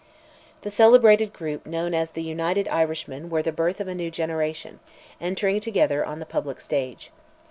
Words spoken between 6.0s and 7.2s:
on the public stage.